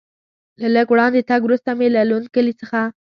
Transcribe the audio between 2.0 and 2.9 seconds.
لوند کلي څخه.